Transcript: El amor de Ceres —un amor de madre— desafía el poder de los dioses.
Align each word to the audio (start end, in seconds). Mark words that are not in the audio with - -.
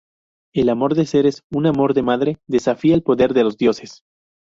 El 0.55 0.69
amor 0.69 0.95
de 0.95 1.05
Ceres 1.05 1.43
—un 1.51 1.67
amor 1.67 1.93
de 1.93 2.01
madre— 2.01 2.37
desafía 2.47 2.95
el 2.95 3.03
poder 3.03 3.35
de 3.35 3.43
los 3.43 3.55
dioses. 3.57 4.01